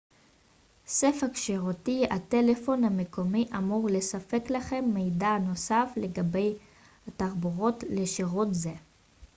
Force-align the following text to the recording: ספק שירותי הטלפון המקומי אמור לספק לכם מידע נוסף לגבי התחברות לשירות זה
ספק 0.87 1.35
שירותי 1.35 2.05
הטלפון 2.09 2.83
המקומי 2.83 3.47
אמור 3.57 3.89
לספק 3.91 4.43
לכם 4.49 4.85
מידע 4.93 5.37
נוסף 5.47 5.89
לגבי 5.97 6.53
התחברות 7.07 7.83
לשירות 7.89 8.47
זה 8.53 8.73